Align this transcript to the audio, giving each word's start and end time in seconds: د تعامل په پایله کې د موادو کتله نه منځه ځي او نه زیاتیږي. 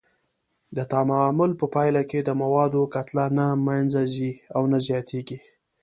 د 0.75 0.77
تعامل 0.91 1.51
په 1.59 1.65
پایله 1.75 2.03
کې 2.09 2.19
د 2.23 2.29
موادو 2.41 2.81
کتله 2.93 3.25
نه 3.37 3.45
منځه 3.67 4.01
ځي 4.13 4.31
او 4.55 4.61
نه 4.71 4.77
زیاتیږي. 4.87 5.39